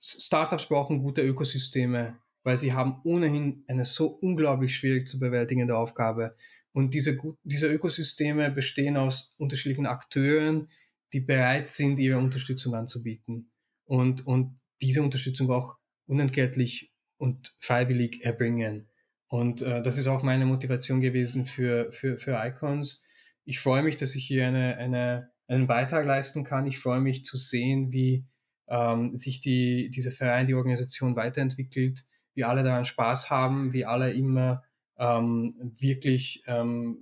[0.00, 6.36] Startups brauchen gute Ökosysteme, weil sie haben ohnehin eine so unglaublich schwierig zu bewältigende Aufgabe.
[6.72, 10.68] Und diese, diese Ökosysteme bestehen aus unterschiedlichen Akteuren,
[11.12, 13.50] die bereit sind, ihre Unterstützung anzubieten
[13.84, 15.76] und, und diese Unterstützung auch
[16.06, 18.88] unentgeltlich und freiwillig erbringen.
[19.28, 23.04] Und äh, das ist auch meine Motivation gewesen für, für, für Icons.
[23.44, 26.66] Ich freue mich, dass ich hier eine, eine, einen Beitrag leisten kann.
[26.66, 28.26] Ich freue mich zu sehen, wie
[28.68, 34.12] ähm, sich die, dieser Verein, die Organisation weiterentwickelt wir alle daran Spaß haben, wir alle
[34.12, 34.62] immer
[34.98, 36.98] ähm, wirklich ähm,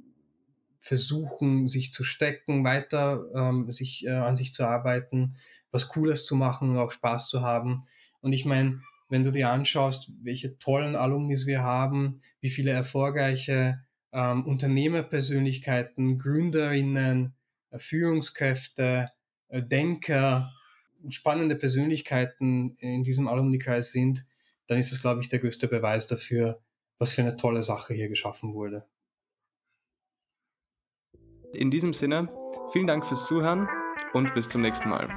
[0.79, 5.35] versuchen, sich zu stecken, weiter ähm, sich äh, an sich zu arbeiten,
[5.71, 7.85] was Cooles zu machen und auch Spaß zu haben.
[8.21, 13.85] Und ich meine, wenn du dir anschaust, welche tollen Alumnis wir haben, wie viele erfolgreiche
[14.13, 17.35] ähm, Unternehmerpersönlichkeiten, Gründerinnen,
[17.71, 19.09] äh, Führungskräfte,
[19.49, 20.53] äh, Denker,
[21.09, 24.25] spannende Persönlichkeiten in diesem Alumnikreis sind,
[24.69, 26.63] dann ist es, glaube ich, der größte Beweis dafür,
[26.99, 28.87] was für eine tolle Sache hier geschaffen wurde.
[31.53, 32.29] In diesem Sinne,
[32.73, 33.69] vielen Dank fürs Zuhören
[34.15, 35.09] und bis zum nächsten Mal.